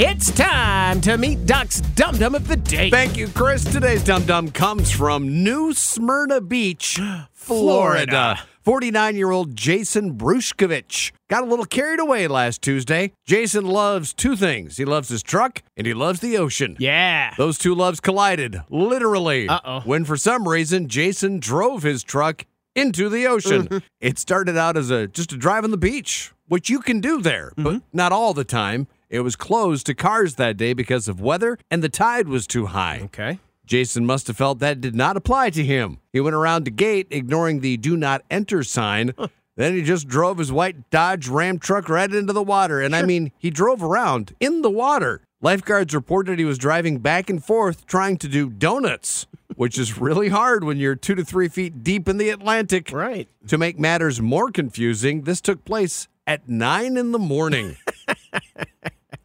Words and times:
It's 0.00 0.30
time 0.30 1.00
to 1.00 1.18
meet 1.18 1.44
Doc's 1.44 1.80
Dum 1.80 2.18
Dum 2.18 2.36
of 2.36 2.46
the 2.46 2.54
Day. 2.54 2.88
Thank 2.88 3.16
you, 3.16 3.26
Chris. 3.26 3.64
Today's 3.64 4.04
Dum 4.04 4.24
Dum 4.26 4.52
comes 4.52 4.92
from 4.92 5.42
New 5.42 5.72
Smyrna 5.72 6.40
Beach, 6.40 7.00
Florida. 7.32 8.38
49 8.62 9.16
year 9.16 9.32
old 9.32 9.56
Jason 9.56 10.14
Brzuszkiewicz 10.14 11.10
got 11.28 11.42
a 11.42 11.46
little 11.46 11.64
carried 11.64 11.98
away 11.98 12.28
last 12.28 12.62
Tuesday. 12.62 13.12
Jason 13.26 13.66
loves 13.66 14.14
two 14.14 14.36
things 14.36 14.76
he 14.76 14.84
loves 14.84 15.08
his 15.08 15.20
truck 15.20 15.64
and 15.76 15.84
he 15.84 15.94
loves 15.94 16.20
the 16.20 16.38
ocean. 16.38 16.76
Yeah. 16.78 17.34
Those 17.36 17.58
two 17.58 17.74
loves 17.74 17.98
collided, 17.98 18.62
literally. 18.70 19.48
Uh-oh. 19.48 19.80
When 19.80 20.04
for 20.04 20.16
some 20.16 20.46
reason 20.46 20.86
Jason 20.86 21.40
drove 21.40 21.82
his 21.82 22.04
truck 22.04 22.46
into 22.76 23.08
the 23.08 23.26
ocean. 23.26 23.66
Mm-hmm. 23.66 23.78
it 24.00 24.20
started 24.20 24.56
out 24.56 24.76
as 24.76 24.92
a 24.92 25.08
just 25.08 25.32
a 25.32 25.36
drive 25.36 25.64
on 25.64 25.72
the 25.72 25.76
beach, 25.76 26.32
which 26.46 26.70
you 26.70 26.78
can 26.78 27.00
do 27.00 27.20
there, 27.20 27.52
but 27.56 27.64
mm-hmm. 27.64 27.78
not 27.92 28.12
all 28.12 28.32
the 28.32 28.44
time. 28.44 28.86
It 29.10 29.20
was 29.20 29.36
closed 29.36 29.86
to 29.86 29.94
cars 29.94 30.34
that 30.34 30.56
day 30.56 30.72
because 30.72 31.08
of 31.08 31.20
weather 31.20 31.58
and 31.70 31.82
the 31.82 31.88
tide 31.88 32.28
was 32.28 32.46
too 32.46 32.66
high. 32.66 33.00
Okay. 33.04 33.38
Jason 33.64 34.06
must 34.06 34.26
have 34.26 34.36
felt 34.36 34.60
that 34.60 34.80
did 34.80 34.94
not 34.94 35.16
apply 35.16 35.50
to 35.50 35.64
him. 35.64 35.98
He 36.12 36.20
went 36.20 36.34
around 36.34 36.64
the 36.64 36.70
gate, 36.70 37.06
ignoring 37.10 37.60
the 37.60 37.76
do 37.76 37.96
not 37.96 38.22
enter 38.30 38.62
sign. 38.62 39.12
Then 39.56 39.74
he 39.74 39.82
just 39.82 40.06
drove 40.06 40.38
his 40.38 40.52
white 40.52 40.88
Dodge 40.88 41.26
Ram 41.28 41.58
truck 41.58 41.88
right 41.88 42.12
into 42.12 42.32
the 42.32 42.42
water. 42.42 42.80
And 42.80 42.94
I 42.94 43.02
mean, 43.02 43.32
he 43.38 43.50
drove 43.50 43.82
around 43.82 44.34
in 44.38 44.62
the 44.62 44.70
water. 44.70 45.22
Lifeguards 45.42 45.94
reported 45.94 46.38
he 46.38 46.44
was 46.44 46.58
driving 46.58 46.98
back 46.98 47.28
and 47.28 47.44
forth 47.44 47.84
trying 47.86 48.18
to 48.18 48.28
do 48.28 48.50
donuts, 48.50 49.26
which 49.56 49.76
is 49.76 49.98
really 49.98 50.28
hard 50.28 50.64
when 50.64 50.78
you're 50.78 50.94
two 50.94 51.14
to 51.16 51.24
three 51.24 51.48
feet 51.48 51.82
deep 51.82 52.08
in 52.08 52.18
the 52.18 52.30
Atlantic. 52.30 52.92
Right. 52.92 53.28
To 53.48 53.58
make 53.58 53.78
matters 53.78 54.20
more 54.20 54.50
confusing, 54.50 55.22
this 55.22 55.40
took 55.40 55.64
place 55.64 56.08
at 56.26 56.48
nine 56.48 56.96
in 56.96 57.12
the 57.12 57.18
morning. 57.18 57.76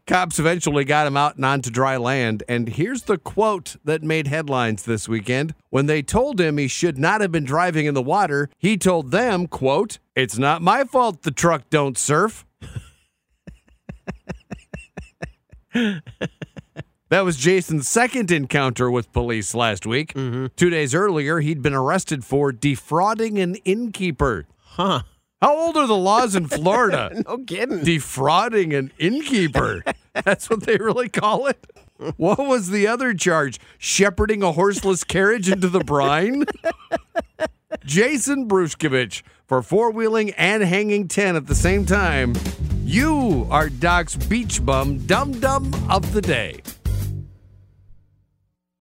Cops 0.05 0.37
eventually 0.37 0.83
got 0.83 1.07
him 1.07 1.15
out 1.15 1.37
and 1.37 1.45
onto 1.45 1.69
dry 1.69 1.95
land. 1.95 2.43
And 2.49 2.67
here's 2.67 3.03
the 3.03 3.17
quote 3.17 3.77
that 3.85 4.03
made 4.03 4.27
headlines 4.27 4.83
this 4.83 5.07
weekend. 5.07 5.55
When 5.69 5.85
they 5.85 6.01
told 6.01 6.41
him 6.41 6.57
he 6.57 6.67
should 6.67 6.97
not 6.97 7.21
have 7.21 7.31
been 7.31 7.45
driving 7.45 7.85
in 7.85 7.93
the 7.93 8.01
water, 8.01 8.49
he 8.57 8.77
told 8.77 9.11
them, 9.11 9.47
quote, 9.47 9.99
It's 10.15 10.37
not 10.37 10.61
my 10.61 10.83
fault 10.83 11.23
the 11.23 11.31
truck 11.31 11.69
don't 11.69 11.97
surf. 11.97 12.45
That 17.09 17.25
was 17.25 17.37
Jason's 17.37 17.87
second 17.87 18.31
encounter 18.31 18.89
with 18.89 19.13
police 19.13 19.53
last 19.53 19.85
week. 19.85 20.15
Mm-hmm. 20.15 20.47
Two 20.55 20.71
days 20.71 20.95
earlier, 20.95 21.41
he'd 21.41 21.61
been 21.61 21.75
arrested 21.75 22.25
for 22.25 22.51
defrauding 22.51 23.37
an 23.37 23.53
innkeeper. 23.65 24.47
Huh. 24.57 25.03
How 25.43 25.57
old 25.57 25.75
are 25.75 25.87
the 25.87 25.97
laws 25.97 26.35
in 26.35 26.47
Florida? 26.47 27.11
No 27.27 27.39
kidding. 27.39 27.83
defrauding 27.83 28.73
an 28.73 28.93
innkeeper. 28.97 29.83
That's 30.23 30.49
what 30.49 30.61
they 30.61 30.77
really 30.77 31.09
call 31.09 31.47
it. 31.47 31.65
What 32.15 32.39
was 32.39 32.69
the 32.69 32.87
other 32.87 33.13
charge? 33.13 33.59
Shepherding 33.77 34.41
a 34.41 34.53
horseless 34.53 35.03
carriage 35.03 35.49
into 35.49 35.67
the 35.67 35.81
brine? 35.81 36.45
Jason 37.83 38.47
Brzuszkiewicz 38.47 39.21
for 39.45 39.61
four 39.61 39.91
wheeling 39.91 40.31
and 40.31 40.63
hanging 40.63 41.09
10 41.09 41.35
at 41.35 41.47
the 41.47 41.55
same 41.55 41.85
time. 41.85 42.35
You 42.85 43.45
are 43.51 43.67
Doc's 43.67 44.15
beach 44.15 44.63
bum 44.65 44.99
dum 44.99 45.41
dum 45.41 45.73
of 45.89 46.13
the 46.13 46.21
day. 46.21 46.61